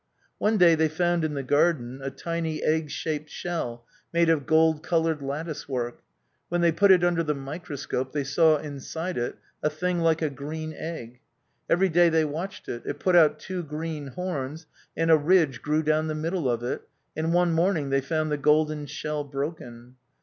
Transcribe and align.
One 0.39 0.57
day 0.57 0.73
they 0.73 0.87
found 0.89 1.23
in 1.23 1.35
the 1.35 1.43
garden 1.43 1.99
a 2.01 2.09
tiny 2.09 2.63
egg 2.63 2.89
shaped 2.89 3.29
shell 3.29 3.85
made 4.11 4.29
of 4.31 4.47
gold 4.47 4.81
coloured 4.81 5.21
lattice 5.21 5.69
work. 5.69 6.01
When 6.49 6.61
they 6.61 6.71
put 6.71 6.89
it 6.89 7.03
under 7.03 7.21
the 7.21 7.35
microscope 7.35 8.11
they 8.11 8.23
saw 8.23 8.57
inside 8.57 9.15
it 9.19 9.37
a 9.61 9.69
thing 9.69 9.99
like 9.99 10.23
a 10.23 10.31
green 10.31 10.73
egg. 10.73 11.19
Every 11.69 11.87
day 11.89 12.09
they 12.09 12.25
watched 12.25 12.67
it; 12.67 12.81
it 12.87 12.99
put 12.99 13.15
out 13.15 13.37
two 13.37 13.61
green 13.61 14.07
horns, 14.07 14.65
and 14.97 15.11
a 15.11 15.17
ridge 15.17 15.61
grew 15.61 15.83
down 15.83 16.07
the 16.07 16.15
middle 16.15 16.49
of 16.49 16.63
it, 16.63 16.81
and 17.15 17.31
one 17.31 17.53
morning 17.53 17.91
they 17.91 18.01
found 18.01 18.31
the 18.31 18.37
golden 18.37 18.87
shell 18.87 19.23
broken. 19.23 19.97